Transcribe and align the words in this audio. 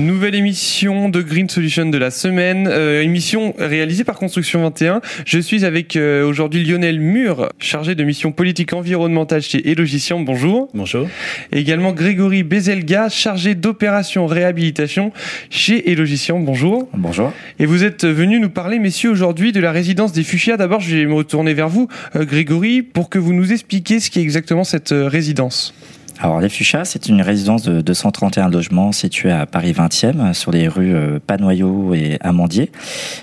Nouvelle 0.00 0.34
émission 0.34 1.10
de 1.10 1.20
Green 1.20 1.50
Solution 1.50 1.84
de 1.84 1.98
la 1.98 2.10
semaine, 2.10 2.66
euh, 2.70 3.02
émission 3.02 3.54
réalisée 3.58 4.02
par 4.02 4.16
Construction 4.16 4.62
21. 4.62 5.02
Je 5.26 5.38
suis 5.38 5.66
avec 5.66 5.94
euh, 5.94 6.24
aujourd'hui 6.24 6.64
Lionel 6.64 7.00
Mur, 7.00 7.50
chargé 7.58 7.94
de 7.94 8.02
mission 8.02 8.32
politique 8.32 8.72
environnementale 8.72 9.42
chez 9.42 9.70
Elogician. 9.70 10.20
Bonjour. 10.20 10.70
Bonjour. 10.72 11.06
Également 11.52 11.92
Grégory 11.92 12.44
Bezelga, 12.44 13.10
chargé 13.10 13.54
d'opération 13.54 14.26
réhabilitation 14.26 15.12
chez 15.50 15.90
Elogician. 15.90 16.40
Bonjour. 16.40 16.88
Bonjour. 16.94 17.30
Et 17.58 17.66
vous 17.66 17.84
êtes 17.84 18.06
venu 18.06 18.40
nous 18.40 18.50
parler, 18.50 18.78
messieurs, 18.78 19.10
aujourd'hui 19.10 19.52
de 19.52 19.60
la 19.60 19.70
résidence 19.70 20.12
des 20.12 20.24
Fuchsia. 20.24 20.56
D'abord, 20.56 20.80
je 20.80 20.96
vais 20.96 21.04
me 21.04 21.14
retourner 21.14 21.52
vers 21.52 21.68
vous, 21.68 21.88
euh, 22.16 22.24
Grégory, 22.24 22.80
pour 22.80 23.10
que 23.10 23.18
vous 23.18 23.34
nous 23.34 23.52
expliquiez 23.52 24.00
ce 24.00 24.08
qui 24.08 24.20
est 24.20 24.22
exactement 24.22 24.64
cette 24.64 24.94
résidence. 24.96 25.74
Alors, 26.22 26.38
les 26.42 26.50
Fuchsias, 26.50 26.84
c'est 26.84 27.08
une 27.08 27.22
résidence 27.22 27.62
de 27.62 27.80
231 27.80 28.50
logements 28.50 28.92
située 28.92 29.32
à 29.32 29.46
Paris 29.46 29.72
20e, 29.72 30.34
sur 30.34 30.50
les 30.50 30.68
rues 30.68 30.94
euh, 30.94 31.18
Panoyau 31.18 31.94
et 31.94 32.18
Amandier. 32.20 32.70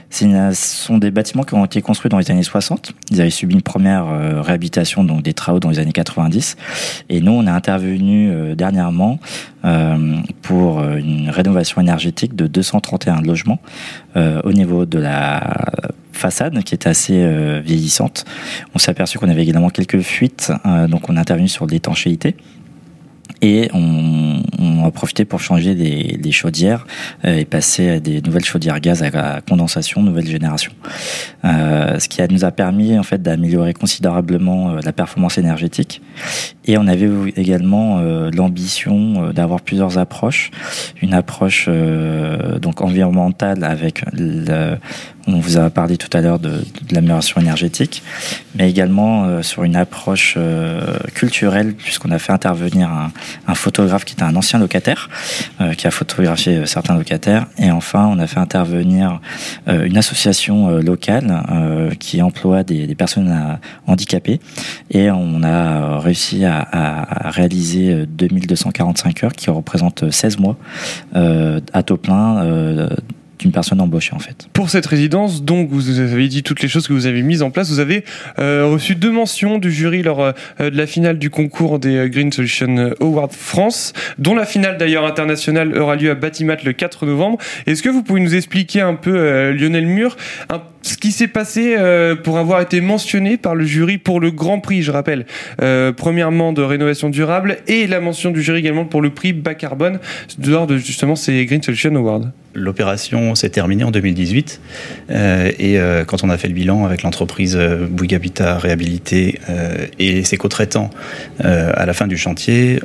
Ce 0.10 0.26
sont 0.54 0.98
des 0.98 1.12
bâtiments 1.12 1.44
qui 1.44 1.54
ont 1.54 1.64
été 1.64 1.80
construits 1.84 2.10
dans 2.10 2.18
les 2.18 2.32
années 2.32 2.42
60. 2.42 2.94
Ils 3.12 3.22
avaient 3.22 3.30
subi 3.30 3.54
une 3.54 3.62
première 3.62 4.08
euh, 4.08 4.42
réhabilitation, 4.42 5.04
donc 5.04 5.22
des 5.22 5.36
travaux 5.36 5.60
dans 5.60 5.70
les 5.70 5.78
années 5.78 5.92
90. 5.92 6.58
Et 7.10 7.22
nous, 7.22 7.34
on 7.34 7.46
a 7.46 7.52
intervenu 7.52 8.32
euh, 8.32 8.56
dernièrement 8.56 9.20
pour 10.44 10.82
une 10.82 11.30
rénovation 11.30 11.82
énergétique 11.82 12.38
de 12.38 12.48
231 12.48 13.22
logements 13.22 13.60
au 14.16 14.54
niveau 14.54 14.86
de 14.86 14.98
la 14.98 15.56
façade 16.14 16.64
qui 16.64 16.74
était 16.74 16.88
assez 16.88 17.60
vieillissante. 17.60 18.24
On 18.74 18.80
s'est 18.80 18.92
aperçu 18.92 19.20
qu'on 19.20 19.28
avait 19.28 19.44
également 19.44 19.70
quelques 19.70 20.00
fuites, 20.00 20.54
donc 20.88 21.10
on 21.10 21.18
a 21.18 21.20
intervenu 21.20 21.50
sur 21.50 21.66
l'étanchéité. 21.66 22.38
Et 23.42 23.70
on, 23.74 24.42
on, 24.60 24.86
a 24.86 24.92
profité 24.92 25.26
pour 25.26 25.40
changer 25.40 25.76
des, 25.76 26.18
des 26.18 26.32
chaudières 26.32 26.88
euh, 27.26 27.38
et 27.38 27.46
passer 27.46 27.90
à 27.90 28.00
des 28.00 28.22
nouvelles 28.22 28.46
chaudières 28.46 28.80
gaz 28.80 29.04
à, 29.04 29.42
condensation 29.42 30.02
nouvelle 30.02 30.28
génération. 30.28 30.72
Euh, 31.46 32.00
ce 32.00 32.08
qui 32.10 32.22
nous 32.30 32.46
a 32.46 32.52
permis 32.52 32.98
en 32.98 33.04
fait 33.04 33.22
d'améliorer 33.22 33.74
considérablement 33.74 34.72
euh, 34.72 34.80
la 34.84 34.92
performance 34.92 35.38
énergétique. 35.38 36.02
Et 36.66 36.78
on 36.78 36.88
avait 36.88 37.10
également 37.36 38.00
euh, 38.00 38.30
l'ambition 38.34 39.32
d'avoir 39.32 39.62
plusieurs 39.62 39.98
approches. 39.98 40.52
Une 41.02 41.14
approche 41.14 41.70
donc 42.62 42.82
environnementale 42.82 43.64
avec 43.64 44.04
le, 44.14 44.78
on 45.28 45.40
vous 45.40 45.58
a 45.58 45.70
parlé 45.70 45.98
tout 45.98 46.16
à 46.16 46.22
l'heure 46.22 46.40
de, 46.40 46.64
l'amélioration 46.92 47.42
énergétique, 47.42 48.02
mais 48.56 48.70
également 48.70 49.26
euh, 49.26 49.42
sur 49.42 49.64
une 49.64 49.76
approche 49.76 50.36
euh, 50.38 50.98
culturelle, 51.14 51.74
puisqu'on 51.76 52.12
a 52.12 52.20
fait 52.20 52.32
intervenir 52.32 52.90
un, 53.48 53.56
photographe 53.56 54.06
qui 54.06 54.14
était 54.14 54.24
un 54.24 54.36
ancien 54.36 54.60
locataire, 54.60 55.10
euh, 55.60 55.74
qui 55.74 55.88
a 55.88 55.92
photographié 55.92 56.66
certains 56.66 56.96
locataires, 56.96 57.48
et 57.58 57.72
enfin 57.72 58.06
on 58.06 58.20
a 58.20 58.28
fait 58.28 58.40
intervenir 58.40 59.20
une 59.68 59.98
association 59.98 60.78
locale 60.78 61.44
qui 62.00 62.22
emploie 62.22 62.64
des, 62.64 62.96
personnes 62.96 63.60
handicapées, 63.86 64.40
et 64.92 65.12
on 65.12 65.44
a 65.44 66.00
réussi 66.00 66.46
à, 66.46 66.60
à, 66.60 67.28
à 67.28 67.32
réaliser 67.32 68.06
2245 68.06 69.24
heures, 69.24 69.34
qui 69.34 69.50
représentent 69.50 70.10
16 70.10 70.38
mois 70.38 70.58
à 71.14 71.84
taux 71.84 71.98
plein 71.98 72.88
d'une 73.40 73.52
personne 73.52 73.82
embauchée 73.82 74.14
en 74.14 74.20
fait. 74.20 74.48
Pour 74.54 74.70
cette 74.70 74.86
résidence, 74.86 75.44
donc 75.44 75.70
vous 75.70 76.00
avez 76.00 76.28
dit 76.28 76.44
toutes 76.44 76.62
les 76.62 76.68
choses 76.68 76.88
que 76.88 76.94
vous 76.94 77.06
avez 77.06 77.22
mises 77.22 77.42
en 77.42 77.52
place. 77.52 77.70
Vous 77.70 77.80
avez 77.80 78.04
euh, 78.40 78.66
reçu 78.66 78.96
deux 78.96 79.12
mentions 79.12 79.58
du 79.58 79.72
jury 79.72 80.04
lors 80.04 80.22
euh, 80.22 80.32
de 80.60 80.78
la 80.78 80.88
finale 80.88 81.20
du 81.20 81.30
concours 81.30 81.80
des 81.80 81.96
euh, 81.96 82.08
Green 82.08 82.32
Solution 82.32 82.94
Awards 83.00 83.32
France, 83.32 83.94
dont 84.18 84.36
la 84.36 84.46
finale 84.46 84.78
d'ailleurs 84.78 85.06
internationale 85.06 85.78
aura 85.78 85.96
lieu 85.96 86.12
à 86.12 86.16
Batimat 86.16 86.58
le 86.64 86.74
4 86.74 87.06
novembre. 87.06 87.38
Est-ce 87.66 87.84
que 87.84 87.90
vous 87.90 88.04
pouvez 88.04 88.22
nous 88.22 88.36
expliquer 88.36 88.82
un 88.82 88.96
peu, 88.96 89.18
euh, 89.18 89.54
Lionel 89.54 89.86
Mur, 89.86 90.18
un, 90.50 90.62
ce 90.88 90.98
qui 90.98 91.12
s'est 91.12 91.28
passé 91.28 91.76
euh, 91.78 92.16
pour 92.16 92.38
avoir 92.38 92.62
été 92.62 92.82
mentionné 92.82 93.38
par 93.38 93.56
le 93.56 93.66
jury 93.66 93.98
pour 93.98 94.20
le 94.20 94.32
Grand 94.32 94.60
Prix, 94.60 94.84
je 94.84 94.92
rappelle, 94.92 95.26
euh, 95.62 95.92
premièrement 95.92 96.54
de 96.54 96.62
rénovation 96.62 97.10
durable 97.10 97.58
et 97.68 97.88
la 97.88 98.00
mention 98.00 98.32
du 98.32 98.42
jury 98.42 98.60
également 98.60 98.86
pour 98.86 99.02
le 99.02 99.10
prix 99.10 99.34
bas 99.34 99.54
carbone 99.54 100.00
lors 100.46 100.66
de 100.66 100.78
justement 100.78 101.16
ces 101.16 101.46
Green 101.46 101.62
Solution 101.62 101.94
Awards. 101.96 102.28
L'opération 102.54 103.36
s'est 103.36 103.50
terminée 103.50 103.84
en 103.84 103.92
2018 103.92 104.62
euh, 105.12 105.52
et 105.60 105.78
quand 106.08 106.24
on 106.24 106.30
a 106.30 106.38
fait 106.38 106.48
le 106.48 106.54
bilan 106.54 106.86
avec 106.86 107.04
l'entreprise 107.04 107.58
Bouygues 107.58 108.16
Habitat 108.16 108.58
Réhabilité 108.58 109.40
et 110.00 110.24
ses 110.24 110.38
co-traitants 110.38 110.90
à 111.40 111.86
la 111.86 111.94
fin 111.94 112.08
du 112.08 112.18
chantier, 112.18 112.80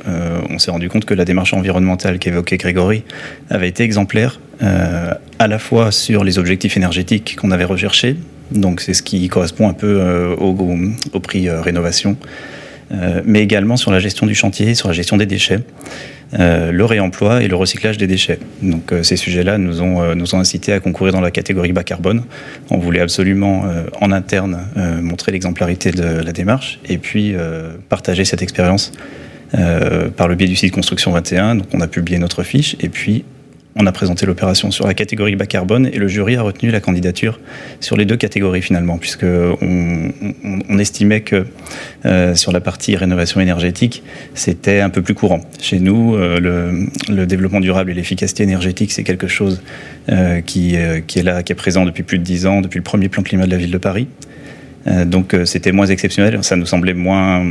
on 0.49 0.59
s'est 0.59 0.71
rendu 0.71 0.89
compte 0.89 1.05
que 1.05 1.13
la 1.13 1.25
démarche 1.25 1.53
environnementale 1.53 2.19
qu'évoquait 2.19 2.57
Grégory 2.57 3.03
avait 3.49 3.69
été 3.69 3.83
exemplaire 3.83 4.39
à 4.63 5.47
la 5.47 5.59
fois 5.59 5.91
sur 5.91 6.23
les 6.23 6.39
objectifs 6.39 6.77
énergétiques 6.77 7.35
qu'on 7.35 7.51
avait 7.51 7.65
recherchés, 7.65 8.15
donc 8.51 8.81
c'est 8.81 8.93
ce 8.93 9.03
qui 9.03 9.27
correspond 9.27 9.67
un 9.67 9.73
peu 9.73 10.35
au, 10.39 10.55
au, 11.13 11.19
prix 11.19 11.49
rénovation, 11.49 12.15
mais 13.25 13.41
également 13.41 13.75
sur 13.75 13.91
la 13.91 13.99
gestion 13.99 14.25
du 14.25 14.35
chantier, 14.35 14.73
sur 14.75 14.87
la 14.87 14.93
gestion 14.93 15.17
des 15.17 15.25
déchets 15.25 15.59
euh, 16.39 16.71
le 16.71 16.85
réemploi 16.85 17.43
et 17.43 17.47
le 17.47 17.55
recyclage 17.55 17.97
des 17.97 18.07
déchets. 18.07 18.39
Donc 18.61 18.91
euh, 18.91 19.03
ces 19.03 19.17
sujets-là 19.17 19.57
nous 19.57 19.81
ont, 19.81 20.01
euh, 20.01 20.15
nous 20.15 20.33
ont 20.33 20.39
incité 20.39 20.73
à 20.73 20.79
concourir 20.79 21.13
dans 21.13 21.21
la 21.21 21.31
catégorie 21.31 21.73
bas 21.73 21.83
carbone. 21.83 22.23
On 22.71 22.77
voulait 22.77 23.01
absolument 23.01 23.65
euh, 23.65 23.83
en 24.01 24.11
interne 24.11 24.67
euh, 24.77 25.01
montrer 25.01 25.31
l'exemplarité 25.31 25.91
de 25.91 26.03
la 26.03 26.31
démarche 26.31 26.79
et 26.87 26.97
puis 26.97 27.33
euh, 27.35 27.73
partager 27.89 28.25
cette 28.25 28.41
expérience 28.41 28.91
par 30.17 30.27
le 30.27 30.33
biais 30.33 30.47
du 30.47 30.55
site 30.55 30.73
Construction 30.73 31.11
21. 31.11 31.53
Donc 31.53 31.67
on 31.73 31.81
a 31.81 31.87
publié 31.87 32.17
notre 32.17 32.41
fiche 32.41 32.75
et 32.79 32.89
puis 32.89 33.23
on 33.75 33.87
a 33.87 33.91
présenté 33.91 34.25
l'opération 34.25 34.71
sur 34.71 34.85
la 34.85 34.93
catégorie 34.93 35.35
bas 35.35 35.45
carbone 35.45 35.87
et 35.91 35.97
le 35.97 36.07
jury 36.07 36.35
a 36.35 36.41
retenu 36.43 36.69
la 36.69 36.79
candidature 36.79 37.39
sur 37.79 37.97
les 37.97 38.05
deux 38.05 38.17
catégories 38.17 38.61
finalement, 38.61 38.97
puisque 38.97 39.25
on, 39.25 40.77
estimait 40.77 41.21
que 41.21 41.45
euh, 42.05 42.35
sur 42.35 42.51
la 42.51 42.59
partie 42.59 42.95
rénovation 42.95 43.39
énergétique, 43.39 44.03
c'était 44.33 44.79
un 44.79 44.89
peu 44.89 45.01
plus 45.01 45.13
courant. 45.13 45.41
Chez 45.59 45.79
nous, 45.79 46.15
euh, 46.15 46.89
le, 47.09 47.25
développement 47.25 47.61
durable 47.61 47.91
et 47.91 47.93
l'efficacité 47.93 48.43
énergétique, 48.43 48.91
c'est 48.91 49.03
quelque 49.03 49.27
chose 49.27 49.61
euh, 50.09 50.41
qui, 50.41 50.75
est 50.75 51.23
là, 51.23 51.41
qui 51.41 51.51
est 51.51 51.55
présent 51.55 51.85
depuis 51.85 52.03
plus 52.03 52.19
de 52.19 52.23
dix 52.23 52.45
ans, 52.45 52.61
depuis 52.61 52.77
le 52.77 52.83
premier 52.83 53.07
plan 53.07 53.23
climat 53.23 53.45
de 53.45 53.51
la 53.51 53.57
ville 53.57 53.71
de 53.71 53.77
Paris. 53.77 54.07
Euh, 54.87 55.05
donc 55.05 55.33
euh, 55.33 55.45
c'était 55.45 55.71
moins 55.71 55.85
exceptionnel, 55.85 56.43
ça 56.43 56.55
nous 56.55 56.65
semblait 56.65 56.93
moins, 56.93 57.41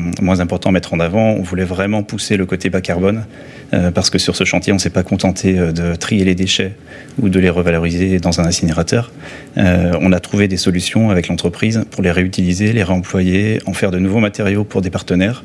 important 0.41 0.71
à 0.71 0.73
mettre 0.73 0.95
en 0.95 1.01
avant. 1.01 1.31
On 1.33 1.43
voulait 1.43 1.65
vraiment 1.65 2.03
pousser 2.03 2.37
le 2.37 2.47
côté 2.47 2.71
bas 2.71 2.81
carbone 2.81 3.25
euh, 3.73 3.91
parce 3.91 4.11
que 4.11 4.19
sur 4.19 4.37
ce 4.37 4.45
chantier, 4.45 4.73
on 4.73 4.77
ne 4.77 4.81
s'est 4.81 4.91
pas 4.91 5.03
contenté 5.03 5.55
de 5.55 5.95
trier 5.95 6.25
les 6.25 6.35
déchets 6.35 6.73
ou 7.21 7.29
de 7.29 7.39
les 7.39 7.51
revaloriser 7.51 8.19
dans 8.19 8.41
un 8.41 8.45
incinérateur. 8.45 9.13
on 9.57 10.13
a 10.13 10.21
trouvé 10.21 10.49
des 10.49 10.57
solutions 10.57 11.11
avec 11.11 11.29
l'entreprise 11.29 11.85
pour 11.91 12.03
les 12.03 12.11
réutiliser, 12.11 12.73
les 12.73 12.83
réemployer, 12.83 13.61
en 13.67 13.73
faire 13.73 13.91
de 13.91 13.99
nouveaux 13.99 14.21
matériaux 14.21 14.65
pour 14.65 14.83
des 14.83 14.91
partenaires. 14.91 15.45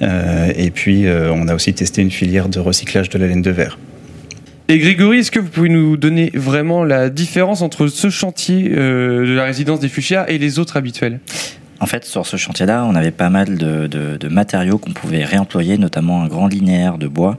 et 0.00 0.70
puis 0.70 1.06
on 1.08 1.48
a 1.48 1.54
aussi 1.54 1.72
testé 1.74 2.02
une 2.02 2.10
filière 2.10 2.48
de 2.48 2.60
recyclage 2.60 3.08
de 3.08 3.18
la 3.18 3.26
laine 3.26 3.42
de 3.42 3.50
verre. 3.50 3.78
Et 4.68 4.78
Grégory, 4.78 5.18
est-ce 5.18 5.30
que 5.30 5.38
vous 5.38 5.48
pouvez 5.48 5.68
nous 5.68 5.96
donner 5.96 6.30
vraiment 6.34 6.82
la 6.82 7.08
différence 7.08 7.62
entre 7.62 7.86
ce 7.86 8.10
chantier 8.10 8.72
euh, 8.72 9.24
de 9.24 9.32
la 9.32 9.44
résidence 9.44 9.78
des 9.78 9.88
Fuchsia 9.88 10.28
et 10.28 10.38
les 10.38 10.58
autres 10.58 10.76
habituels? 10.76 11.20
En 11.78 11.86
fait, 11.86 12.04
sur 12.04 12.26
ce 12.26 12.36
chantier-là, 12.36 12.84
on 12.84 12.96
avait 12.96 13.12
pas 13.12 13.30
mal 13.30 13.58
de, 13.58 14.28
matériaux 14.28 14.78
qu'on 14.78 14.92
pouvait 14.92 15.24
réemployer, 15.24 15.78
notamment 15.78 16.22
un 16.22 16.26
grand 16.26 16.48
linéaire 16.48 16.98
de 16.98 17.06
bois 17.06 17.38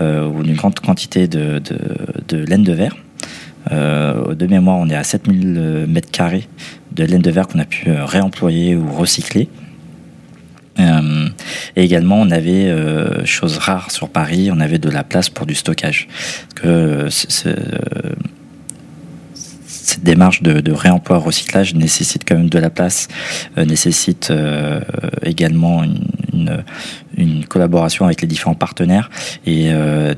euh, 0.00 0.28
ou 0.28 0.44
une 0.44 0.54
grande 0.54 0.78
quantité 0.78 1.26
de, 1.26 1.60
laine 2.30 2.62
de 2.62 2.72
verre. 2.72 2.96
Euh, 3.72 4.34
de 4.34 4.46
mémoire, 4.46 4.76
on 4.76 4.88
est 4.88 4.94
à 4.94 5.04
7000 5.04 5.86
mètres 5.88 6.10
carrés 6.10 6.48
de 6.94 7.04
laine 7.04 7.22
de 7.22 7.30
verre 7.30 7.48
qu'on 7.48 7.58
a 7.58 7.64
pu 7.64 7.88
euh, 7.88 8.04
réemployer 8.04 8.76
ou 8.76 8.90
recycler. 8.92 9.48
Euh, 10.78 11.28
et 11.76 11.84
également, 11.84 12.20
on 12.20 12.30
avait 12.30 12.68
euh, 12.68 13.24
chose 13.24 13.58
rare 13.58 13.90
sur 13.90 14.08
Paris, 14.08 14.50
on 14.52 14.60
avait 14.60 14.78
de 14.78 14.88
la 14.88 15.04
place 15.04 15.28
pour 15.28 15.46
du 15.46 15.54
stockage. 15.54 16.08
Euh, 16.64 17.08
cette 17.10 17.54
démarche 20.02 20.42
de, 20.42 20.60
de, 20.60 20.72
réemploi 20.72 21.18
recyclage 21.18 21.74
nécessite 21.74 22.22
quand 22.26 22.36
même 22.36 22.48
de 22.48 22.58
la 22.58 22.70
place, 22.70 23.08
nécessite 23.56 24.32
également 25.22 25.82
une, 25.82 26.04
une, 27.16 27.44
collaboration 27.46 28.06
avec 28.06 28.22
les 28.22 28.28
différents 28.28 28.54
partenaires 28.54 29.10
et 29.46 29.70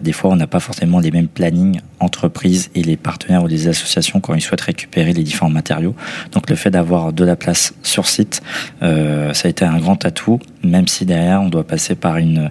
des 0.02 0.12
fois 0.12 0.30
on 0.30 0.36
n'a 0.36 0.46
pas 0.46 0.60
forcément 0.60 1.00
les 1.00 1.10
mêmes 1.10 1.26
plannings 1.26 1.80
entreprises 2.00 2.70
et 2.74 2.82
les 2.82 2.96
partenaires 2.96 3.42
ou 3.42 3.46
les 3.46 3.66
associations 3.66 4.20
quand 4.20 4.34
ils 4.34 4.40
souhaitent 4.40 4.60
récupérer 4.60 5.12
les 5.12 5.22
différents 5.22 5.50
matériaux. 5.50 5.94
Donc 6.32 6.48
le 6.50 6.56
fait 6.56 6.70
d'avoir 6.70 7.12
de 7.12 7.24
la 7.24 7.34
place 7.34 7.74
sur 7.82 8.06
site, 8.06 8.42
ça 8.80 8.86
a 9.44 9.48
été 9.48 9.64
un 9.64 9.78
grand 9.78 10.04
atout, 10.04 10.38
même 10.62 10.86
si 10.86 11.04
derrière 11.06 11.42
on 11.42 11.48
doit 11.48 11.66
passer 11.66 11.94
par 11.94 12.18
une, 12.18 12.50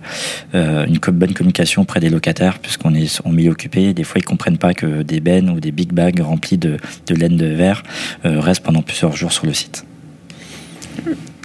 une 0.53 0.99
bonne 1.11 1.33
communication 1.33 1.83
auprès 1.83 1.99
des 1.99 2.09
locataires 2.09 2.59
puisqu'on 2.59 2.93
est 2.93 3.21
en 3.25 3.37
occupé. 3.47 3.93
Des 3.93 4.03
fois 4.03 4.19
ils 4.19 4.25
comprennent 4.25 4.57
pas 4.57 4.73
que 4.73 5.03
des 5.03 5.19
bennes 5.19 5.49
ou 5.49 5.59
des 5.59 5.71
big 5.71 5.93
bags 5.93 6.19
remplis 6.19 6.57
de 6.57 6.77
laine 7.09 7.37
de 7.37 7.45
verre 7.45 7.83
restent 8.23 8.63
pendant 8.63 8.81
plusieurs 8.81 9.15
jours 9.15 9.31
sur 9.31 9.45
le 9.45 9.53
site. 9.53 9.85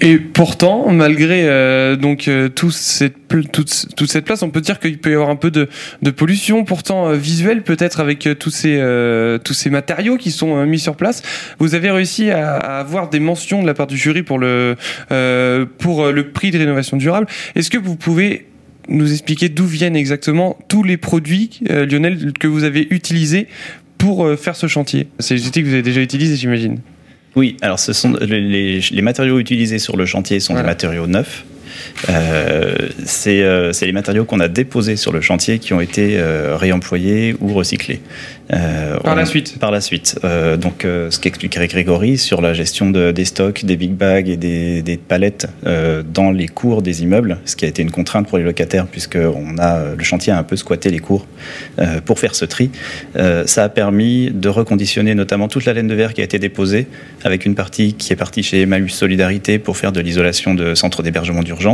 Et 0.00 0.19
pourtant, 0.19 0.91
malgré 0.93 1.49
euh, 1.49 1.97
donc 1.97 2.29
euh, 2.29 2.49
tout 2.49 2.71
cette, 2.71 3.17
toute, 3.50 3.71
cette 4.06 4.25
place, 4.25 4.43
on 4.43 4.50
peut 4.50 4.61
dire 4.61 4.79
qu'il 4.79 4.99
peut 4.99 5.11
y 5.11 5.15
avoir 5.15 5.29
un 5.29 5.37
peu 5.37 5.50
de, 5.50 5.69
de 6.03 6.11
pollution, 6.11 6.65
pourtant 6.65 7.09
euh, 7.09 7.15
visuelle 7.15 7.62
peut-être 7.62 7.99
avec 7.99 8.29
tous 8.39 8.50
ces 8.50 8.79
tous 9.45 9.55
ces 9.55 9.71
matériaux 9.71 10.17
qui 10.17 10.31
sont 10.31 10.65
mis 10.67 10.79
sur 10.79 10.95
place. 10.95 11.23
Vous 11.59 11.75
avez 11.75 11.91
réussi 11.91 12.31
à, 12.31 12.56
à, 12.56 12.79
avoir 12.79 13.11
des 13.11 13.19
mentions 13.19 13.61
de 13.61 13.67
la 13.67 13.75
part 13.75 13.89
du 13.89 13.97
jury 13.97 14.23
pour 14.23 14.39
le 14.39 14.77
pour 15.79 16.06
le 16.06 16.31
prix 16.31 16.53
de 16.53 16.59
rénovation 16.59 16.97
durable. 16.97 17.27
Est-ce 17.56 17.71
que 17.71 17.79
vous 17.79 17.97
pouvez 17.97 18.47
nous 18.89 19.11
expliquer 19.11 19.49
d'où 19.49 19.67
viennent 19.67 19.97
exactement 19.97 20.56
tous 20.69 20.85
les 20.85 20.97
produits, 20.97 21.61
Lionel, 21.69 22.33
que 22.39 22.47
vous 22.47 22.65
avez 22.65 22.87
utilisés 22.91 23.49
pour 23.99 24.29
faire 24.39 24.55
ce 24.55 24.69
chantier? 24.69 25.09
C'est 25.19 25.35
des 25.35 25.47
outils 25.47 25.62
que 25.62 25.67
vous 25.67 25.75
avez 25.75 25.83
déjà 25.83 26.00
utilisés, 26.00 26.37
j'imagine. 26.37 26.79
Oui, 27.38 27.56
alors 27.61 27.79
ce 27.79 27.93
sont 27.93 28.14
les, 28.20 28.82
matériaux 29.00 29.38
utilisés 29.38 29.79
sur 29.79 29.96
le 29.96 30.06
chantier 30.06 30.40
sont 30.40 30.55
des 30.55 30.64
matériaux 30.64 31.06
neufs. 31.06 31.44
Euh, 32.08 32.88
euh, 33.26 33.72
c'est 33.72 33.86
les 33.86 33.92
matériaux 33.92 34.25
qu'on 34.25 34.40
a 34.40 34.48
déposés 34.48 34.96
sur 34.96 35.12
le 35.12 35.20
chantier 35.20 35.58
qui 35.58 35.72
ont 35.72 35.80
été 35.80 36.19
euh, 36.19 36.56
réemployés 36.56 37.36
ou 37.40 37.52
recyclés. 37.52 38.00
Euh, 38.52 38.98
par 39.00 39.14
la 39.14 39.26
suite. 39.26 39.58
Par 39.58 39.70
la 39.70 39.80
suite. 39.80 40.19
Euh, 40.25 40.56
donc, 40.56 40.84
euh, 40.84 41.10
ce 41.10 41.19
qu'expliquerait 41.19 41.69
Grégory 41.69 42.16
sur 42.16 42.40
la 42.40 42.54
gestion 42.54 42.90
de, 42.90 43.12
des 43.12 43.25
stocks, 43.25 43.64
des 43.64 43.76
big 43.76 43.92
bags 43.92 44.28
et 44.28 44.36
des, 44.36 44.82
des 44.82 44.96
palettes 44.96 45.46
dans 46.12 46.30
les 46.30 46.48
cours 46.48 46.82
des 46.82 47.02
immeubles, 47.02 47.38
ce 47.44 47.56
qui 47.56 47.64
a 47.64 47.69
été 47.69 47.82
une 47.82 47.90
contrainte 47.90 48.26
pour 48.26 48.38
les 48.38 48.44
locataires 48.44 48.86
puisque 48.86 49.16
on 49.16 49.58
a 49.58 49.94
le 49.96 50.04
chantier 50.04 50.32
a 50.32 50.38
un 50.38 50.42
peu 50.42 50.56
squatté 50.56 50.90
les 50.90 50.98
cours 50.98 51.26
pour 52.04 52.19
faire 52.19 52.34
ce 52.34 52.44
tri. 52.44 52.70
ça 53.46 53.64
a 53.64 53.69
permis 53.69 54.30
de 54.30 54.48
reconditionner 54.48 55.14
notamment 55.14 55.48
toute 55.48 55.64
la 55.64 55.72
laine 55.75 55.86
de 55.86 55.94
verre 55.94 56.14
qui 56.14 56.20
a 56.20 56.25
été 56.25 56.38
déposée 56.38 56.86
avec 57.25 57.44
une 57.44 57.54
partie 57.54 57.94
qui 57.94 58.12
est 58.12 58.16
partie 58.16 58.42
chez 58.42 58.62
Emmaüs 58.62 58.92
Solidarité 58.92 59.58
pour 59.58 59.76
faire 59.76 59.92
de 59.92 60.00
l'isolation 60.00 60.54
de 60.54 60.75
centres 60.75 61.02
d'hébergement 61.02 61.42
d'urgence 61.42 61.68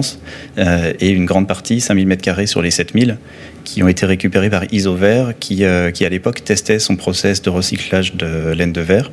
et 0.56 1.10
une 1.10 1.24
grande 1.24 1.46
partie, 1.46 1.80
5000 1.80 2.08
m2 2.08 2.46
sur 2.46 2.62
les 2.62 2.70
7000, 2.70 3.18
qui 3.64 3.82
ont 3.82 3.88
été 3.88 4.06
récupérés 4.06 4.50
par 4.50 4.64
Isover, 4.72 5.32
qui, 5.40 5.64
euh, 5.64 5.90
qui 5.90 6.04
à 6.04 6.08
l'époque 6.08 6.44
testait 6.44 6.78
son 6.78 6.96
process 6.96 7.42
de 7.42 7.50
recyclage 7.50 8.14
de 8.14 8.52
laine 8.52 8.72
de 8.72 8.80
verre. 8.80 9.10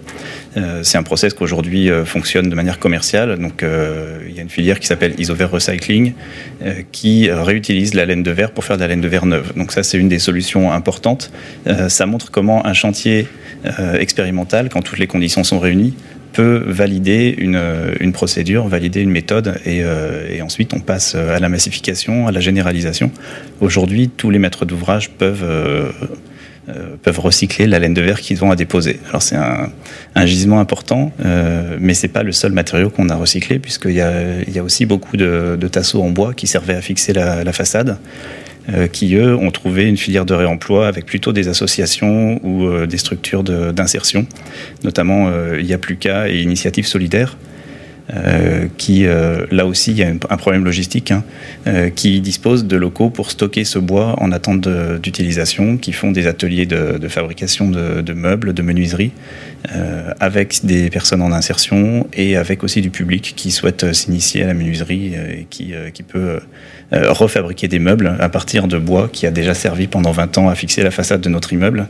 Euh, 0.57 0.83
c'est 0.83 0.97
un 0.97 1.03
process 1.03 1.33
qui 1.33 1.41
aujourd'hui 1.41 1.89
euh, 1.89 2.05
fonctionne 2.05 2.49
de 2.49 2.55
manière 2.55 2.77
commerciale. 2.77 3.39
Donc 3.39 3.63
il 3.63 4.35
y 4.35 4.39
a 4.39 4.41
une 4.41 4.49
filière 4.49 4.79
qui 4.79 4.87
s'appelle 4.87 5.13
Isover 5.17 5.45
Recycling 5.45 6.13
qui 6.91 7.31
réutilise 7.31 7.93
la 7.93 8.05
laine 8.05 8.23
de 8.23 8.31
verre 8.31 8.51
pour 8.51 8.65
faire 8.65 8.75
de 8.75 8.81
la 8.81 8.89
laine 8.89 9.01
de 9.01 9.07
verre 9.07 9.25
neuve. 9.25 9.53
Donc 9.55 9.71
ça 9.71 9.83
c'est 9.83 9.97
une 9.97 10.09
des 10.09 10.19
solutions 10.19 10.71
importantes. 10.71 11.31
ça 11.87 12.05
montre 12.05 12.31
comment 12.31 12.65
un 12.65 12.73
chantier 12.73 13.27
expérimental, 13.99 14.69
quand 14.69 14.81
toutes 14.81 14.99
les 14.99 15.07
conditions 15.07 15.43
sont 15.43 15.59
réunies, 15.59 15.93
peut 16.33 16.63
valider 16.65 17.35
une, 17.37 17.61
une, 17.99 18.11
procédure, 18.11 18.67
valider 18.67 19.01
une 19.01 19.11
méthode, 19.11 19.59
et, 19.65 19.81
euh, 19.83 20.41
ensuite 20.41 20.73
on 20.73 20.79
passe 20.79 21.15
à 21.15 21.39
la 21.39 21.49
massification, 21.49 22.27
à 22.27 22.31
la 22.31 22.39
généralisation. 22.39 23.11
Aujourd'hui, 23.59 24.09
tous 24.09 24.29
les 24.29 24.39
maîtres 24.39 24.65
d'ouvrage 24.65 25.11
peuvent, 25.11 25.43
euh, 25.43 25.91
euh, 26.69 26.95
peuvent 27.01 27.19
recycler 27.19 27.67
la 27.67 27.79
laine 27.79 27.93
de 27.93 28.01
verre 28.01 28.21
qu'ils 28.21 28.43
ont 28.43 28.51
à 28.51 28.55
déposer. 28.55 28.99
Alors 29.09 29.21
c'est 29.21 29.35
un, 29.35 29.69
un, 30.15 30.25
gisement 30.25 30.59
important, 30.59 31.11
euh, 31.25 31.77
mais 31.79 31.93
c'est 31.93 32.07
pas 32.07 32.23
le 32.23 32.31
seul 32.31 32.51
matériau 32.51 32.89
qu'on 32.89 33.09
a 33.09 33.15
recyclé, 33.15 33.59
puisqu'il 33.59 33.93
y 33.93 34.01
a, 34.01 34.41
il 34.47 34.53
y 34.53 34.59
a 34.59 34.63
aussi 34.63 34.85
beaucoup 34.85 35.17
de, 35.17 35.57
de, 35.59 35.67
tasseaux 35.67 36.01
en 36.01 36.09
bois 36.09 36.33
qui 36.33 36.47
servaient 36.47 36.75
à 36.75 36.81
fixer 36.81 37.13
la 37.13 37.53
façade. 37.53 37.97
Euh, 38.69 38.87
qui, 38.87 39.15
eux, 39.15 39.35
ont 39.35 39.49
trouvé 39.49 39.85
une 39.85 39.97
filière 39.97 40.23
de 40.23 40.35
réemploi 40.35 40.87
avec 40.87 41.07
plutôt 41.07 41.33
des 41.33 41.47
associations 41.47 42.39
ou 42.43 42.67
euh, 42.67 42.85
des 42.85 42.99
structures 42.99 43.43
d'insertion, 43.43 44.27
notamment 44.83 45.29
euh, 45.29 45.59
et 46.27 46.41
Initiative 46.43 46.85
Solidaire. 46.85 47.37
Euh, 48.13 48.67
qui, 48.77 49.05
euh, 49.05 49.45
là 49.51 49.65
aussi, 49.65 49.91
il 49.91 49.97
y 49.97 50.03
a 50.03 50.07
un 50.07 50.37
problème 50.37 50.65
logistique, 50.65 51.11
hein, 51.11 51.23
euh, 51.67 51.89
qui 51.89 52.19
dispose 52.19 52.65
de 52.65 52.75
locaux 52.75 53.09
pour 53.09 53.31
stocker 53.31 53.63
ce 53.63 53.79
bois 53.79 54.15
en 54.21 54.31
attente 54.31 54.67
d'utilisation, 55.01 55.77
qui 55.77 55.93
font 55.93 56.11
des 56.11 56.27
ateliers 56.27 56.65
de, 56.65 57.07
fabrication 57.07 57.69
de, 57.69 58.13
meubles, 58.13 58.53
de 58.53 58.61
menuiserie, 58.61 59.11
avec 60.19 60.61
des 60.63 60.89
personnes 60.89 61.21
en 61.21 61.31
insertion 61.31 62.07
et 62.13 62.35
avec 62.35 62.63
aussi 62.63 62.81
du 62.81 62.89
public 62.89 63.33
qui 63.35 63.51
souhaite 63.51 63.93
s'initier 63.93 64.43
à 64.43 64.47
la 64.47 64.53
menuiserie 64.53 65.13
et 65.13 65.45
qui, 65.49 65.73
peut 66.03 66.39
refabriquer 66.91 67.67
des 67.67 67.79
meubles 67.79 68.15
à 68.19 68.29
partir 68.29 68.67
de 68.67 68.77
bois 68.77 69.09
qui 69.11 69.25
a 69.25 69.31
déjà 69.31 69.53
servi 69.53 69.87
pendant 69.87 70.11
20 70.11 70.37
ans 70.39 70.49
à 70.49 70.55
fixer 70.55 70.83
la 70.83 70.91
façade 70.91 71.21
de 71.21 71.29
notre 71.29 71.53
immeuble. 71.53 71.87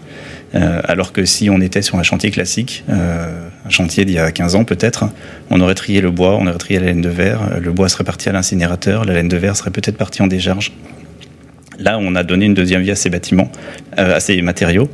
alors 0.53 1.13
que 1.13 1.25
si 1.25 1.49
on 1.49 1.61
était 1.61 1.81
sur 1.81 1.97
un 1.97 2.03
chantier 2.03 2.31
classique, 2.31 2.83
chantier 3.71 4.05
d'il 4.05 4.15
y 4.15 4.19
a 4.19 4.31
15 4.31 4.55
ans 4.55 4.63
peut-être, 4.63 5.05
on 5.49 5.59
aurait 5.61 5.75
trié 5.75 6.01
le 6.01 6.11
bois, 6.11 6.37
on 6.37 6.47
aurait 6.47 6.57
trié 6.57 6.79
la 6.79 6.87
laine 6.87 7.01
de 7.01 7.09
verre, 7.09 7.59
le 7.59 7.71
bois 7.71 7.89
serait 7.89 8.03
parti 8.03 8.29
à 8.29 8.31
l'incinérateur, 8.31 9.05
la 9.05 9.13
laine 9.13 9.27
de 9.27 9.37
verre 9.37 9.55
serait 9.55 9.71
peut-être 9.71 9.97
partie 9.97 10.21
en 10.21 10.27
décharge. 10.27 10.71
Là, 11.79 11.97
on 11.99 12.15
a 12.15 12.23
donné 12.23 12.45
une 12.45 12.53
deuxième 12.53 12.81
vie 12.81 12.91
à 12.91 12.95
ces 12.95 13.09
bâtiments, 13.09 13.51
euh, 13.97 14.15
à 14.15 14.19
ces 14.19 14.39
matériaux. 14.43 14.89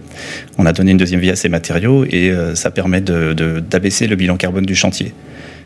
On 0.57 0.65
a 0.65 0.71
donné 0.71 0.91
une 0.91 0.97
deuxième 0.97 1.19
vie 1.19 1.31
à 1.31 1.35
ces 1.35 1.49
matériaux 1.49 2.05
et 2.05 2.29
euh, 2.29 2.55
ça 2.55 2.71
permet 2.71 3.01
d'abaisser 3.01 4.05
de, 4.05 4.11
le 4.11 4.15
bilan 4.15 4.37
carbone 4.37 4.65
du 4.65 4.75
chantier. 4.75 5.13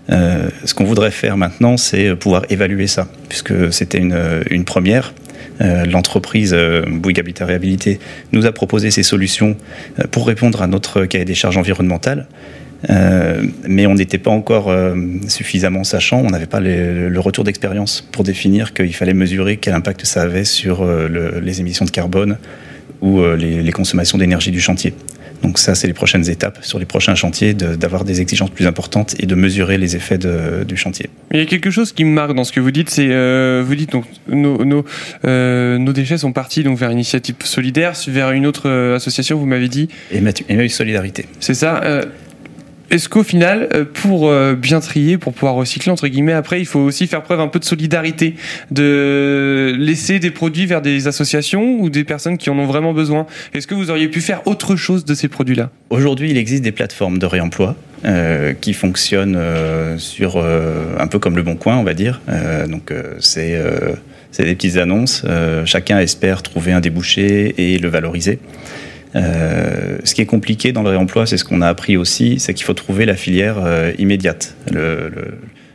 Euh, 0.10 0.50
ce 0.66 0.74
qu'on 0.74 0.84
voudrait 0.84 1.12
faire 1.12 1.38
maintenant, 1.38 1.78
c'est 1.78 2.16
pouvoir 2.16 2.44
évaluer 2.50 2.88
ça, 2.88 3.08
puisque 3.30 3.72
c'était 3.72 4.00
une, 4.00 4.18
une, 4.50 4.66
première. 4.66 5.14
Euh, 5.62 5.86
L'entreprise 5.86 6.54
euh, 6.54 6.84
Bouygues 6.88 7.20
Habitat 7.20 7.46
Réhabilité 7.46 8.00
nous 8.32 8.46
a 8.46 8.52
proposé 8.52 8.90
ces 8.90 9.04
solutions 9.04 9.56
euh, 10.00 10.08
pour 10.10 10.28
répondre 10.28 10.62
à 10.62 10.68
notre 10.68 11.06
cahier 11.06 11.26
des 11.26 11.36
charges 11.36 11.58
environnementales. 11.58 12.28
Euh, 12.90 13.44
mais 13.68 13.86
on 13.86 13.96
n'était 13.96 14.18
pas 14.18 14.32
encore 14.32 14.70
euh, 14.70 14.96
suffisamment 15.28 15.84
sachant, 15.84 16.20
on 16.20 16.30
n'avait 16.30 16.48
pas 16.48 16.60
les, 16.60 17.10
le 17.10 17.20
retour 17.20 17.44
d'expérience 17.44 18.02
pour 18.12 18.24
définir 18.24 18.74
qu'il 18.74 18.94
fallait 18.96 19.14
mesurer 19.14 19.58
quel 19.58 19.74
impact 19.74 20.06
ça 20.06 20.24
avait 20.24 20.46
sur 20.46 20.82
euh, 20.82 21.08
le, 21.08 21.40
les 21.40 21.62
émissions 21.62 21.86
de 21.86 21.92
carbone 21.92 22.38
ou 23.02 23.24
les, 23.24 23.64
les, 23.64 23.72
consommations 23.72 24.20
d'énergie 24.20 24.52
du 24.52 24.62
chantier. 24.62 24.94
Donc 25.42 25.58
ça, 25.58 25.74
c'est 25.74 25.88
les 25.88 25.94
prochaines 25.94 26.30
étapes 26.30 26.60
sur 26.62 26.78
les 26.78 26.86
prochains 26.86 27.16
chantiers, 27.16 27.56
d'avoir 27.56 28.04
de, 28.04 28.10
des 28.10 28.22
exigences 28.22 28.52
plus 28.52 28.68
importantes 28.68 29.16
et 29.18 29.26
de 29.26 29.34
mesurer 29.34 29.80
les 29.80 29.96
effets 29.96 30.20
de, 30.20 30.64
du 30.64 30.78
chantier. 30.78 31.10
Il 31.32 31.40
y 31.40 31.42
a 31.42 31.48
quelque 31.48 31.72
chose 31.72 31.94
qui 31.94 32.06
me 32.06 32.12
marque 32.12 32.36
dans 32.36 32.44
ce 32.44 32.52
que 32.52 32.60
vous 32.60 32.70
dites, 32.70 32.92
c'est 32.92 33.08
vous 33.64 33.74
dites 33.74 33.92
donc 33.92 34.06
nos, 34.28 34.64
nos, 34.64 34.86
nos, 35.24 35.94
déchets 35.94 36.20
sont 36.20 36.32
partis 36.32 36.62
donc 36.62 36.78
vers 36.78 36.92
Initiative 36.92 37.34
Solidaire, 37.44 37.94
vers 38.08 38.30
une 38.34 38.46
autre 38.46 38.70
association, 38.94 39.40
vous 39.40 39.48
m'avez 39.48 39.68
dit. 39.68 39.90
Emmaüs 40.12 40.72
Solidarité. 40.76 41.26
C'est 41.40 41.56
ça. 41.56 42.04
Est-ce 42.92 43.08
qu'au 43.08 43.24
final, 43.24 43.70
euh, 43.74 43.86
pour 43.86 44.28
euh, 44.28 44.54
bien 44.54 44.82
trier, 44.82 45.18
pour 45.18 45.32
pouvoir 45.32 45.54
recycler, 45.54 45.94
entre 45.94 46.10
guillemets, 46.10 46.34
après, 46.34 46.60
il 46.60 46.66
faut 46.66 46.82
aussi 46.82 47.08
faire 47.08 47.24
preuve 47.24 47.40
un 47.40 47.48
peu 47.48 47.58
de 47.58 47.64
solidarité, 47.64 48.36
de 48.70 49.74
laisser 49.80 50.20
des 50.20 50.30
produits 50.30 50.66
vers 50.66 50.82
des 50.82 51.08
associations 51.08 51.80
ou 51.80 51.90
des 51.90 52.04
personnes 52.04 52.38
qui 52.38 52.50
en 52.50 52.60
ont 52.60 52.66
vraiment 52.66 52.92
besoin? 52.92 53.28
Est-ce 53.54 53.66
que 53.66 53.76
vous 53.76 53.92
auriez 53.92 54.10
pu 54.10 54.20
faire 54.20 54.46
autre 54.46 54.76
chose 54.76 55.06
de 55.06 55.14
ces 55.14 55.30
produits-là? 55.30 55.70
Aujourd'hui, 55.90 56.32
il 56.32 56.38
existe 56.38 56.64
des 56.64 56.74
plateformes 56.74 57.18
de 57.18 57.26
réemploi 57.26 57.78
euh, 58.04 58.52
qui 58.60 58.74
fonctionnent 58.74 59.40
sur 59.98 60.38
un 60.38 61.08
peu 61.08 61.18
comme 61.18 61.38
le 61.38 61.44
Bon 61.44 61.56
Coin, 61.56 61.78
on 61.78 61.84
va 61.84 61.94
dire. 61.94 62.20
Donc, 62.68 62.94
c'est 63.20 63.58
des 64.38 64.56
petites 64.56 64.76
annonces. 64.76 65.26
chacun 65.64 66.00
espère 66.00 66.44
trouver 66.44 66.74
un 66.74 66.82
débouché 66.82 67.56
et 67.58 67.78
le 67.78 67.88
valoriser. 67.88 68.40
Euh, 69.16 69.98
ce 70.04 70.16
qui 70.16 70.22
est 70.22 70.26
compliqué 70.26 70.72
dans 70.72 70.84
le 70.84 70.90
réemploi, 70.90 71.26
c'est 71.26 71.38
ce 71.38 71.44
qu'on 71.44 71.62
a 71.62 71.68
appris 71.68 71.98
aussi, 71.98 72.40
c'est 72.40 72.54
qu'il 72.54 72.66
faut 72.66 72.74
trouver 72.74 73.06
la 73.06 73.16
filière 73.16 73.58
euh, 73.60 73.92
immédiate. 73.98 74.56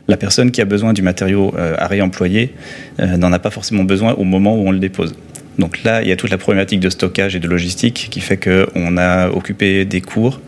La 0.09 0.15
personne 0.15 0.51
qui 0.51 0.61
a 0.61 0.65
besoin 0.65 0.93
du 0.93 1.01
matériau 1.01 1.53
euh, 1.57 1.75
à 1.77 1.87
réemployer 1.87 2.53
n'en 2.99 3.33
a 3.33 3.39
pas 3.39 3.49
forcément 3.49 3.83
besoin 3.83 4.13
au 4.13 4.23
moment 4.23 4.55
où 4.55 4.67
on 4.67 4.71
le 4.71 4.79
dépose. 4.79 5.15
Donc 5.59 5.83
là, 5.83 6.01
il 6.01 6.07
y 6.07 6.11
a 6.11 6.15
toute 6.15 6.29
la 6.29 6.37
problématique 6.37 6.79
de 6.79 6.89
stockage 6.89 7.35
et 7.35 7.39
de 7.39 7.47
logistique 7.47 8.07
qui 8.09 8.21
fait 8.21 8.37
qu'on 8.37 8.97
a 8.97 9.29
occupé 9.29 9.85
des 9.85 10.01
cours. 10.01 10.39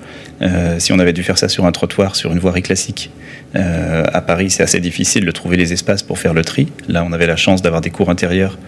Si 0.77 0.93
on 0.93 0.99
avait 0.99 1.13
dû 1.13 1.23
faire 1.23 1.37
ça 1.37 1.49
sur 1.49 1.65
un 1.65 1.71
trottoir, 1.71 2.15
sur 2.15 2.31
une 2.31 2.37
voirie 2.37 2.61
classique, 2.61 3.09
à 3.55 4.21
Paris, 4.21 4.51
c'est 4.51 4.61
assez 4.61 4.79
difficile 4.79 5.25
de 5.25 5.31
trouver 5.31 5.57
les 5.57 5.73
espaces 5.73 6.03
pour 6.03 6.19
faire 6.19 6.35
le 6.35 6.43
tri. 6.43 6.67
Là, 6.87 7.03
on 7.03 7.11
avait 7.11 7.25
la 7.25 7.35
chance 7.35 7.63
d'avoir 7.63 7.81
des 7.81 7.89
cours 7.89 8.11
intérieurs 8.11 8.59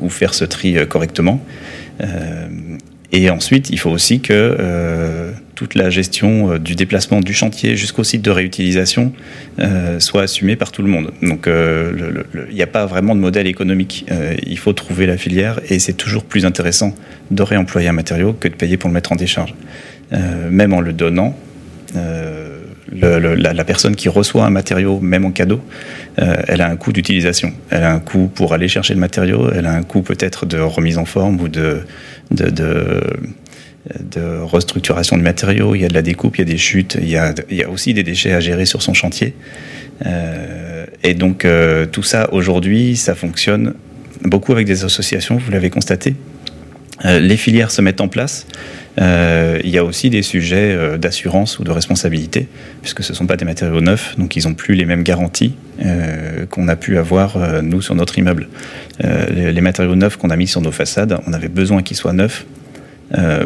où 0.00 0.10
faire 0.10 0.34
ce 0.34 0.44
tri 0.44 0.76
correctement. 0.86 1.42
Et 3.10 3.30
ensuite, 3.30 3.70
il 3.70 3.78
faut 3.78 3.90
aussi 3.90 4.20
que 4.20 4.32
euh, 4.32 5.32
toute 5.54 5.74
la 5.74 5.88
gestion 5.88 6.52
euh, 6.52 6.58
du 6.58 6.74
déplacement 6.74 7.20
du 7.20 7.32
chantier 7.32 7.74
jusqu'au 7.74 8.04
site 8.04 8.20
de 8.20 8.30
réutilisation 8.30 9.12
euh, 9.58 9.98
soit 9.98 10.22
assumée 10.22 10.56
par 10.56 10.72
tout 10.72 10.82
le 10.82 10.88
monde. 10.88 11.12
Donc 11.22 11.48
il 11.48 12.54
n'y 12.54 12.62
a 12.62 12.66
pas 12.66 12.84
vraiment 12.84 13.14
de 13.14 13.20
modèle 13.20 13.46
économique. 13.46 14.06
il 14.46 14.58
faut 14.58 14.72
trouver 14.74 15.06
la 15.06 15.16
filière 15.16 15.60
et 15.70 15.78
c'est 15.78 15.94
toujours 15.94 16.24
plus 16.24 16.44
intéressant 16.44 16.94
de 17.30 17.42
réemployer 17.42 17.88
un 17.88 17.92
matériau 17.92 18.34
que 18.34 18.48
de 18.48 18.54
payer 18.54 18.76
pour 18.76 18.88
le 18.88 18.94
mettre 18.94 19.12
en 19.12 19.16
décharge. 19.16 19.54
même 20.50 20.72
en 20.72 20.80
le 20.80 20.92
donnant, 20.92 21.36
la, 22.92 23.64
personne 23.64 23.96
qui 23.96 24.08
reçoit 24.08 24.44
un 24.44 24.50
matériau, 24.50 25.00
même 25.00 25.24
en 25.24 25.30
cadeau, 25.30 25.60
elle 26.16 26.60
a 26.60 26.68
un 26.68 26.76
coût 26.76 26.92
d'utilisation. 26.92 27.52
Elle 27.70 27.82
a 27.82 27.92
un 27.92 28.00
coût 28.00 28.30
pour 28.34 28.54
aller 28.54 28.68
chercher 28.68 28.94
le 28.94 29.00
matériau, 29.00 29.50
elle 29.54 29.66
a 29.66 29.72
un 29.72 29.82
coût 29.82 30.02
peut-être 30.02 30.46
de 30.46 30.58
remise 30.58 30.98
en 30.98 31.04
forme 31.04 31.40
ou 31.40 31.48
de, 31.48 31.82
de, 32.30 32.50
de, 32.50 34.40
restructuration 34.42 35.16
du 35.16 35.22
matériaux, 35.22 35.74
il 35.74 35.82
y 35.82 35.84
a 35.84 35.88
de 35.88 35.94
la 35.94 36.02
découpe, 36.02 36.36
il 36.36 36.40
y 36.40 36.42
a 36.42 36.52
des 36.52 36.58
chutes, 36.58 36.96
il 37.00 37.08
y 37.08 37.16
a, 37.16 37.34
aussi 37.68 37.94
des 37.94 38.02
déchets 38.02 38.32
à 38.32 38.40
gérer 38.40 38.66
sur 38.66 38.82
son 38.82 38.94
chantier. 38.94 39.34
Euh, 40.06 40.86
et 41.02 41.14
donc 41.14 41.44
euh, 41.44 41.86
tout 41.86 42.02
ça, 42.02 42.32
aujourd'hui, 42.32 42.96
ça 42.96 43.14
fonctionne 43.14 43.74
beaucoup 44.22 44.52
avec 44.52 44.66
des 44.66 44.84
associations, 44.84 45.36
vous 45.36 45.50
l'avez 45.50 45.70
constaté. 45.70 46.14
Euh, 47.04 47.20
les 47.20 47.36
filières 47.36 47.70
se 47.70 47.80
mettent 47.80 48.00
en 48.00 48.08
place. 48.08 48.46
Il 49.00 49.70
y 49.70 49.78
a 49.78 49.84
aussi 49.84 50.10
des 50.10 50.22
sujets 50.22 50.98
d'assurance 50.98 51.58
ou 51.58 51.64
de 51.64 51.70
responsabilité, 51.70 52.48
puisque 52.82 53.02
ce 53.02 53.12
ne 53.12 53.16
sont 53.16 53.26
pas 53.26 53.36
des 53.36 53.44
matériaux 53.44 53.80
neufs, 53.80 54.16
donc 54.18 54.36
ils 54.36 54.46
n'ont 54.46 54.54
plus 54.54 54.74
les 54.74 54.84
mêmes 54.84 55.02
garanties 55.02 55.54
qu'on 56.50 56.68
a 56.68 56.76
pu 56.76 56.98
avoir, 56.98 57.62
nous, 57.62 57.80
sur 57.80 57.94
notre 57.94 58.18
immeuble. 58.18 58.48
Les, 59.02 59.60
matériaux 59.60 59.94
neufs 59.94 60.16
qu'on 60.16 60.30
a 60.30 60.36
mis 60.36 60.48
sur 60.48 60.60
nos 60.60 60.72
façades, 60.72 61.18
on 61.26 61.32
avait 61.32 61.48
besoin 61.48 61.82
qu'ils 61.82 61.96
soient 61.96 62.12
neufs 62.12 62.46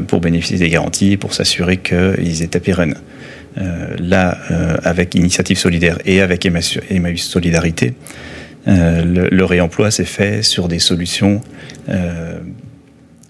pour 0.07 0.21
bénéficier 0.21 0.59
des 0.59 0.71
garanties, 0.71 1.17
pour 1.17 1.35
s'assurer 1.35 1.79
qu'ils 1.79 2.43
étaient 2.43 2.61
pérennes. 2.61 2.97
là, 3.99 4.39
avec 4.85 5.15
Initiative 5.15 5.59
Solidaire 5.59 5.99
et 6.07 6.23
avec 6.23 6.47
Emmaüs 6.47 7.23
Solidarité, 7.23 7.95
le, 8.67 9.45
réemploi 9.45 9.91
s'est 9.91 10.05
fait 10.05 10.43
sur 10.43 10.69
des 10.69 10.79
solutions 10.79 11.43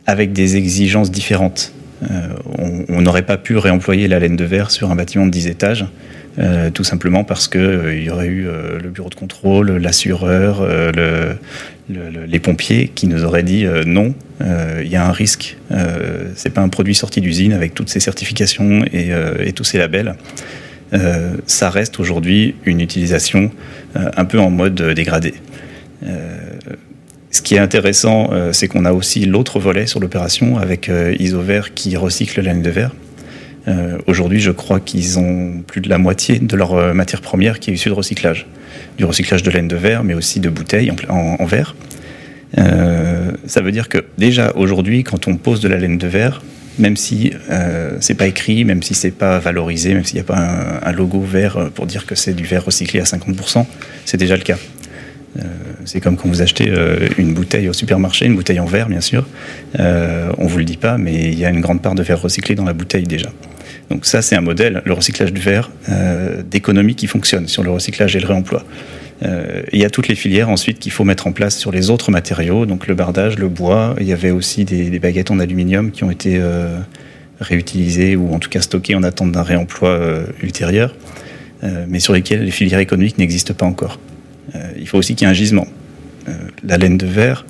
avec 0.07 0.33
des 0.33 0.57
exigences 0.57 1.11
différentes. 1.11 1.73
Euh, 2.11 2.29
on 2.89 3.03
n'aurait 3.03 3.23
pas 3.23 3.37
pu 3.37 3.57
réemployer 3.57 4.09
la 4.09 4.19
laine 4.19 4.37
de 4.37 4.45
verre 4.45 4.71
sur 4.71 4.91
un 4.91 4.97
bâtiment 4.97 5.27
de 5.27 5.31
10 5.31 5.47
étages, 5.49 5.87
euh, 6.39 6.71
tout 6.71 6.85
simplement 6.85 7.25
parce 7.25 7.49
qu'il 7.49 7.61
euh, 7.61 7.97
y 7.97 8.11
aurait 8.11 8.27
eu 8.27 8.47
le 8.83 8.89
bureau 8.91 9.09
de 9.09 9.15
contrôle, 9.15 9.77
l'assureur, 9.77 10.67
les 11.89 12.39
pompiers 12.41 12.91
qui 12.95 13.07
nous 13.07 13.25
auraient 13.25 13.43
dit 13.43 13.67
non, 13.87 14.15
il 14.41 14.89
y 14.89 14.97
a 14.97 15.07
un 15.07 15.13
risque. 15.13 15.57
c'est 16.35 16.51
pas 16.51 16.63
un 16.63 16.69
produit 16.69 16.95
sorti 16.95 17.21
d'usine 17.21 17.53
avec 17.53 17.75
toutes 17.75 17.89
ces 17.89 18.01
certifications 18.01 18.85
et, 18.93 19.11
et 19.45 19.53
tous 19.53 19.65
ces 19.65 19.79
labels. 19.79 20.15
ça 21.47 21.71
reste 21.71 22.01
aujourd'hui 22.01 22.55
une 22.65 22.81
utilisation 22.81 23.51
un 23.95 24.25
peu 24.25 24.41
en 24.41 24.51
mode 24.51 24.81
dégradé. 24.95 25.35
Ce 27.33 27.41
qui 27.41 27.55
est 27.55 27.59
intéressant, 27.59 28.29
euh, 28.33 28.53
c'est 28.53 28.69
qu'on 28.69 28.85
a 28.85 28.93
aussi 28.93 29.25
l'autre 29.25 29.59
volet 29.59 29.87
sur 29.87 30.01
l'opération 30.01 30.59
avec 30.59 30.91
euh, 30.91 31.17
Isover 31.19 31.63
qui 31.75 31.97
recycle 31.97 32.43
la 32.43 32.53
laine 32.53 32.63
de 32.63 32.69
verre. 32.69 32.95
Euh, 33.69 33.97
aujourd'hui, 34.07 34.39
je 34.39 34.51
crois 34.51 34.81
qu'ils 34.81 35.19
ont 35.19 35.63
plus 35.67 35.81
de 35.81 35.89
la 35.89 35.97
moitié 35.97 36.39
de 36.41 36.57
leur 36.57 36.95
matière 36.95 37.23
première 37.23 37.59
qui 37.59 37.71
est 37.71 37.75
issue 37.75 37.89
de 37.89 37.95
recyclage. 37.95 38.47
Du 38.99 39.07
recyclage 39.07 39.43
de 39.43 39.51
laine 39.51 39.67
de 39.67 39.77
verre, 39.77 40.05
mais 40.05 40.13
aussi 40.13 40.41
de 40.41 40.51
bouteilles 40.51 40.93
en, 41.09 41.45
verre. 41.47 41.75
ça 42.55 43.61
veut 43.63 43.73
dire 43.73 43.89
que 43.89 44.05
déjà 44.19 44.53
aujourd'hui, 44.55 45.03
quand 45.03 45.27
on 45.27 45.37
pose 45.37 45.61
de 45.61 45.69
la 45.69 45.79
laine 45.79 45.97
de 45.97 46.09
verre, 46.09 46.43
même 46.79 46.97
si 46.97 47.33
c'est 48.01 48.15
pas 48.15 48.27
écrit, 48.27 48.65
même 48.65 48.83
si 48.83 48.95
c'est 48.95 49.11
pas 49.13 49.39
valorisé, 49.39 49.95
même 49.95 50.05
s'il 50.05 50.17
n'y 50.17 50.23
a 50.23 50.25
pas 50.25 50.81
un, 50.83 50.93
logo 50.93 51.21
vert 51.21 51.71
pour 51.75 51.87
dire 51.87 52.05
que 52.05 52.15
c'est 52.15 52.35
du 52.35 52.45
verre 52.45 52.65
recyclé 52.65 53.01
à 53.01 53.05
50%, 53.05 53.65
c'est 54.05 54.19
déjà 54.19 54.37
le 54.37 54.43
cas. 54.43 54.59
Euh, 55.39 55.45
c'est 55.87 56.01
comme 56.01 56.17
quand 56.17 56.29
vous 56.29 56.43
achetez 56.43 56.69
euh, 56.69 57.09
une 57.17 57.33
bouteille 57.33 57.69
au 57.69 57.73
supermarché, 57.73 58.27
une 58.27 58.37
bouteille 58.37 58.61
en 58.61 58.67
verre 58.67 58.89
bien 58.89 59.01
sûr. 59.01 59.27
Euh, 59.79 60.31
on 60.39 60.47
vous 60.47 60.59
le 60.59 60.65
dit 60.65 60.77
pas, 60.77 60.99
mais 60.99 61.15
il 61.15 61.39
y 61.39 61.45
a 61.45 61.51
une 61.51 61.61
grande 61.61 61.81
part 61.81 61.95
de 61.95 62.03
verre 62.03 62.21
recyclé 62.21 62.55
dans 62.55 62.65
la 62.65 62.75
bouteille 62.75 63.05
déjà. 63.05 63.31
Donc 63.91 64.05
ça, 64.07 64.23
c'est 64.23 64.37
un 64.37 64.41
modèle, 64.41 64.83
le 64.85 64.93
recyclage 64.93 65.33
du 65.33 65.41
verre, 65.41 65.71
d'économie 66.51 66.95
qui 66.95 67.07
fonctionne 67.07 67.47
sur 67.47 67.63
le 67.63 67.71
recyclage 67.71 68.17
et 68.17 68.21
le 68.21 68.27
réemploi. 68.27 68.65
il 69.23 69.79
y 69.79 69.85
a 69.85 69.91
toutes 69.91 70.09
les 70.09 70.15
filières 70.15 70.49
ensuite 70.49 70.79
qu'il 70.79 70.93
faut 70.93 71.05
mettre 71.05 71.27
en 71.27 71.33
place 71.33 71.59
sur 71.59 71.73
les 71.73 71.91
autres 71.91 72.11
matériaux, 72.11 72.65
donc 72.65 72.87
le 72.87 72.95
bardage, 72.95 73.39
le 73.39 73.49
bois. 73.49 73.95
Il 74.01 74.07
y 74.07 74.15
avait 74.15 74.31
aussi 74.31 74.65
des, 74.65 74.99
baguettes 74.99 75.31
en 75.31 75.39
aluminium 75.39 75.91
qui 75.91 76.05
ont 76.05 76.11
été 76.11 76.41
réutilisées 77.39 78.17
ou 78.17 78.33
en 78.33 78.39
tout 78.39 78.49
cas 78.49 78.63
stockées 78.63 78.95
en 78.95 79.03
attente 79.03 79.33
d'un 79.33 79.43
réemploi 79.43 80.01
ultérieur, 80.43 80.95
mais 81.87 82.01
sur 82.01 82.15
lesquelles 82.15 82.45
les 82.45 82.51
filières 82.51 82.81
économiques 82.81 83.19
n'existent 83.19 83.53
pas 83.53 83.67
encore. 83.67 83.99
Euh, 84.55 84.73
il 84.77 84.89
faut 84.89 84.99
aussi 84.99 85.15
qu'il 85.15 85.27
y 85.27 85.29
ait 85.29 85.31
un 85.31 85.35
gisement. 85.35 85.67
Euh, 86.29 86.33
la 86.65 86.79
laine 86.79 86.99
de 86.99 87.07
verre, 87.07 87.45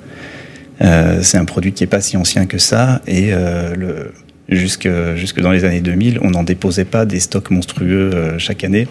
euh, 0.81 1.21
c'est 1.21 1.37
un 1.37 1.45
produit 1.45 1.73
qui 1.73 1.83
n'est 1.83 1.87
pas 1.87 2.01
si 2.01 2.17
ancien 2.17 2.45
que 2.45 2.57
ça, 2.57 3.01
et 3.07 3.31
le, 3.31 4.13
jusque, 4.49 4.89
jusque 5.15 5.41
dans 5.41 5.51
les 5.51 5.65
années 5.65 5.81
2000, 5.81 6.19
on 6.21 6.31
n'en 6.31 6.43
déposait 6.43 6.85
pas 6.85 7.05
des 7.05 7.19
stocks 7.19 7.49
monstrueux 7.51 8.37
chaque 8.37 8.63
année, 8.63 8.87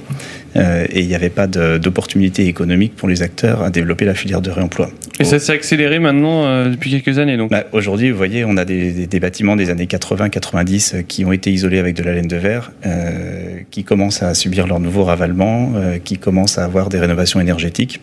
et 0.57 1.01
il 1.01 1.07
n'y 1.07 1.15
avait 1.15 1.31
pas 1.31 1.47
d'opportunité 1.47 2.47
économique 2.47 2.97
pour 2.97 3.09
les 3.09 3.23
acteurs 3.23 3.63
à 3.63 3.71
développer 3.71 4.05
la 4.05 4.15
filière 4.15 4.41
de 4.41 4.51
réemploi. 4.51 4.91
Et 5.21 5.25
ça 5.25 5.39
s'est 5.39 5.53
accéléré 5.53 5.99
maintenant 5.99 6.69
depuis 6.69 6.91
quelques 6.91 7.19
années 7.19 7.37
donc? 7.37 7.51
Bah, 7.51 7.65
Aujourd'hui, 7.73 8.11
vous 8.11 8.17
voyez, 8.17 8.45
on 8.45 8.57
a 8.57 8.65
des, 8.65 9.07
des, 9.07 9.21
bâtiments 9.21 9.57
des 9.57 9.71
années 9.71 9.87
80-90 9.87 11.05
qui 11.05 11.25
ont 11.25 11.33
été 11.33 11.51
isolés 11.51 11.79
avec 11.79 11.97
de 11.97 12.03
la 12.03 12.15
laine 12.15 12.29
de 12.29 12.37
verre, 12.37 12.73
qui 13.71 13.85
commencent 13.85 14.23
à 14.23 14.35
subir 14.35 14.67
leur 14.67 14.81
nouveau 14.81 15.05
ravalement, 15.05 15.73
qui 16.05 16.19
commencent 16.19 16.59
à 16.59 16.65
avoir 16.65 16.89
des 16.89 16.99
rénovations 16.99 17.41
énergétiques. 17.41 18.01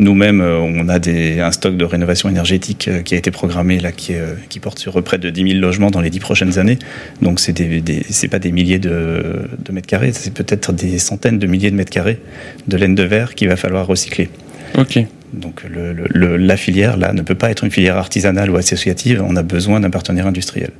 Nous-mêmes, 0.00 0.40
euh, 0.40 0.58
on 0.58 0.88
a 0.88 1.00
des, 1.00 1.40
un 1.40 1.50
stock 1.50 1.76
de 1.76 1.84
rénovation 1.84 2.28
énergétique 2.28 2.86
euh, 2.86 3.02
qui 3.02 3.14
a 3.16 3.18
été 3.18 3.32
programmé, 3.32 3.80
là, 3.80 3.90
qui, 3.90 4.14
euh, 4.14 4.34
qui 4.48 4.60
porte 4.60 4.78
sur 4.78 5.02
près 5.02 5.18
de 5.18 5.28
10 5.28 5.50
000 5.54 5.60
logements 5.60 5.90
dans 5.90 6.00
les 6.00 6.10
10 6.10 6.20
prochaines 6.20 6.58
années. 6.58 6.78
Donc, 7.20 7.40
ce 7.40 7.50
n'est 7.50 8.28
pas 8.28 8.38
des 8.38 8.52
milliers 8.52 8.78
de, 8.78 9.48
de 9.58 9.72
mètres 9.72 9.88
carrés, 9.88 10.12
c'est 10.12 10.32
peut-être 10.32 10.72
des 10.72 10.98
centaines 11.00 11.40
de 11.40 11.46
milliers 11.48 11.72
de 11.72 11.76
mètres 11.76 11.90
carrés 11.90 12.20
de 12.68 12.76
laine 12.76 12.94
de 12.94 13.02
verre 13.02 13.34
qu'il 13.34 13.48
va 13.48 13.56
falloir 13.56 13.86
recycler. 13.88 14.28
Ok. 14.76 15.00
Donc, 15.32 15.64
le, 15.68 16.36
la 16.36 16.56
filière, 16.56 16.96
là, 16.96 17.12
ne 17.12 17.22
peut 17.22 17.34
pas 17.34 17.50
être 17.50 17.64
une 17.64 17.70
filière 17.70 17.96
artisanale 17.96 18.50
ou 18.50 18.56
associative. 18.56 19.22
On 19.26 19.34
a 19.34 19.42
besoin 19.42 19.80
d'un 19.80 19.90
partenaire 19.90 20.28
industriel. 20.28 20.70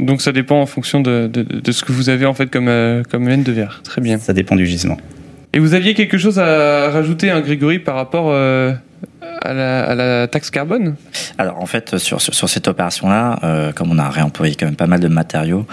Donc, 0.00 0.20
ça 0.20 0.32
dépend 0.32 0.60
en 0.60 0.66
fonction 0.66 1.00
de, 1.00 1.30
de, 1.32 1.42
de, 1.42 1.72
ce 1.72 1.84
que 1.84 1.92
vous 1.92 2.08
avez, 2.08 2.26
en 2.26 2.34
fait, 2.34 2.50
comme, 2.50 2.70
comme 3.08 3.28
laine 3.28 3.44
de 3.44 3.52
verre. 3.52 3.82
Très 3.84 4.00
bien. 4.00 4.18
Ça 4.18 4.32
dépend 4.32 4.56
du 4.56 4.66
gisement. 4.66 4.98
Et 5.54 5.58
vous 5.58 5.74
aviez 5.74 5.92
quelque 5.94 6.16
chose 6.16 6.38
à 6.38 6.90
rajouter, 6.90 7.30
hein, 7.30 7.40
Grégory, 7.42 7.78
par 7.78 7.94
rapport 7.94 8.30
euh, 8.30 8.72
à, 9.42 9.52
la, 9.52 9.84
à, 9.84 9.94
la, 9.94 10.28
taxe 10.28 10.50
carbone? 10.50 10.96
Alors 11.36 11.60
en 11.60 11.66
fait, 11.66 11.98
sur, 11.98 12.22
sur, 12.22 12.34
sur 12.34 12.48
cette 12.48 12.68
opération-là, 12.68 13.38
euh, 13.44 13.72
comme 13.72 13.90
on 13.90 13.98
a 13.98 14.08
réemployé 14.08 14.54
quand 14.54 14.64
même 14.64 14.76
pas 14.76 14.86
mal 14.86 15.00
de 15.00 15.08
matériaux, 15.08 15.66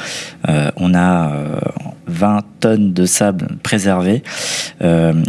euh, 0.49 0.69
on 0.75 0.93
a 0.95 1.31
20 2.07 2.41
tonnes 2.59 2.93
de 2.93 3.05
sable 3.05 3.47
préservé 3.63 4.23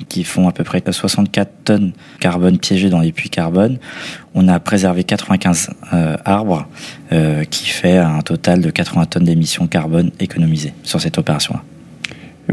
qui 0.09 0.25
font 0.25 0.49
à 0.49 0.53
peu 0.53 0.65
près 0.65 0.83
64 0.89 1.51
tonnes 1.65 1.93
carbone 2.19 2.59
piégées 2.59 2.89
dans 2.89 3.01
les 3.01 3.13
puits 3.13 3.31
carbone. 3.31 3.79
On 4.35 4.49
a 4.49 4.59
préservé 4.59 5.05
95 5.05 5.71
arbres 6.25 6.67
qui 7.51 7.69
fait 7.69 7.99
un 7.99 8.21
total 8.23 8.61
de 8.61 8.71
80 8.71 9.05
tonnes 9.07 9.25
d'émissions 9.25 9.67
carbone 9.67 10.11
économisées 10.19 10.73
sur 10.83 11.01
cette 11.01 11.19
opération-là. 11.19 11.63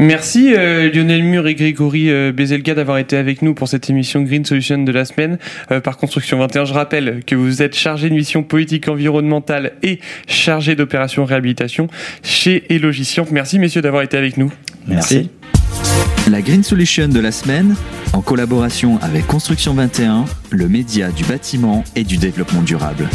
Merci 0.00 0.54
euh, 0.54 0.92
Lionel 0.92 1.24
Mur 1.24 1.48
et 1.48 1.56
Grégory 1.56 2.08
euh, 2.08 2.30
Bezelga 2.30 2.74
d'avoir 2.74 2.98
été 2.98 3.16
avec 3.16 3.42
nous 3.42 3.52
pour 3.52 3.66
cette 3.66 3.90
émission 3.90 4.22
Green 4.22 4.44
Solution 4.44 4.78
de 4.78 4.92
la 4.92 5.04
semaine 5.04 5.38
euh, 5.72 5.80
par 5.80 5.96
Construction 5.96 6.38
21. 6.38 6.66
Je 6.66 6.72
rappelle 6.72 7.24
que 7.26 7.34
vous 7.34 7.62
êtes 7.62 7.74
chargé 7.74 8.08
de 8.08 8.14
mission 8.14 8.44
politique 8.44 8.86
environnementale 8.86 9.72
et 9.82 9.98
chargé 10.28 10.76
d'opération 10.76 11.24
réhabilitation 11.24 11.88
chez 12.22 12.72
Elogition. 12.72 13.26
Merci 13.32 13.58
messieurs 13.58 13.82
d'avoir 13.82 14.02
été 14.02 14.16
avec 14.16 14.36
nous. 14.36 14.52
Merci. 14.86 15.30
La 16.30 16.42
Green 16.42 16.62
Solution 16.62 17.08
de 17.08 17.18
la 17.18 17.32
semaine, 17.32 17.74
en 18.12 18.20
collaboration 18.20 19.00
avec 19.02 19.26
Construction 19.26 19.74
21, 19.74 20.26
le 20.50 20.68
média 20.68 21.10
du 21.10 21.24
bâtiment 21.24 21.82
et 21.96 22.04
du 22.04 22.18
développement 22.18 22.62
durable. 22.62 23.08